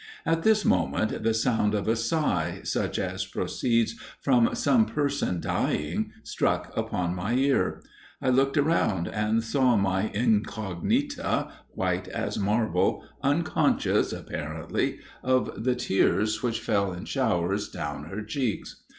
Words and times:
At 0.25 0.41
this 0.41 0.65
moment, 0.65 1.21
the 1.21 1.33
sound 1.35 1.75
of 1.75 1.87
a 1.87 1.95
sigh, 1.95 2.61
such 2.63 2.97
as 2.97 3.23
proceeds 3.23 3.93
from 4.19 4.55
some 4.55 4.87
person 4.87 5.39
dying, 5.39 6.11
struck 6.23 6.73
upon 6.75 7.13
my 7.13 7.33
ear. 7.35 7.83
I 8.19 8.29
looked 8.29 8.57
around, 8.57 9.07
and 9.07 9.37
I 9.37 9.41
saw 9.41 9.75
my 9.75 10.09
incognita, 10.11 11.51
white 11.75 12.07
as 12.07 12.39
marble, 12.39 13.03
unconscious, 13.21 14.11
apparently, 14.11 14.97
of 15.21 15.63
the 15.65 15.75
tears 15.75 16.41
which 16.41 16.61
fell 16.61 16.91
in 16.93 17.05
showers 17.05 17.69
down 17.69 18.05
her 18.05 18.23
cheeks. 18.23 18.77